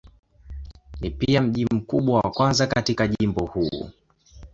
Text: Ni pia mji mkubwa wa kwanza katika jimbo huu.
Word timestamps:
Ni 1.01 1.09
pia 1.09 1.41
mji 1.41 1.65
mkubwa 1.65 2.19
wa 2.21 2.31
kwanza 2.31 2.67
katika 2.67 3.07
jimbo 3.07 3.45
huu. 3.45 3.89